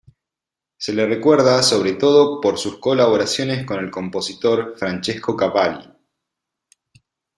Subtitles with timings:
[0.79, 5.93] Se le recuerda sobre todo por sus colaboraciones con el compositor Francesco Cavalli.